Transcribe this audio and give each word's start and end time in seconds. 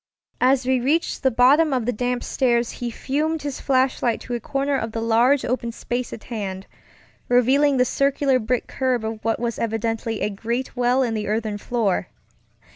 As 0.41 0.65
we 0.65 0.79
reached 0.81 1.21
the 1.21 1.29
bottom 1.29 1.73
of 1.73 1.85
the 1.85 1.93
damp 1.93 2.23
stairs 2.23 2.71
he 2.81 2.91
turned 2.91 3.43
his 3.43 3.61
flashlight 3.61 4.19
to 4.21 4.33
a 4.33 4.39
corner 4.39 4.75
of 4.75 4.93
the 4.93 4.99
large 4.99 5.45
open 5.45 5.71
space 5.71 6.11
at 6.11 6.23
hand, 6.23 6.65
revealing 7.29 7.77
the 7.77 7.85
circular 7.85 8.39
brick 8.39 8.65
curb 8.65 9.05
of 9.05 9.23
what 9.23 9.39
was 9.39 9.59
evidently 9.59 10.21
a 10.21 10.31
great 10.31 10.75
well 10.75 11.03
in 11.03 11.13
the 11.13 11.27
earthen 11.27 11.59
floor. 11.59 12.07